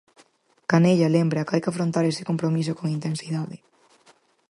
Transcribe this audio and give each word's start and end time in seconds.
Canella 0.71 1.13
lembra 1.17 1.45
que 1.45 1.53
hai 1.53 1.63
que 1.63 1.71
afrontar 1.71 2.03
ese 2.05 2.27
compromiso 2.29 2.71
con 2.75 2.85
intensidade. 2.97 3.57